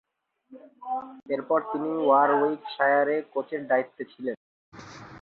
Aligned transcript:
এরপর 1.29 1.59
তিনি 1.71 1.89
ওয়ারউইকশায়ারের 1.99 3.23
কোচের 3.33 3.61
দায়িত্বে 3.67 4.03
ছিলেন। 4.11 4.35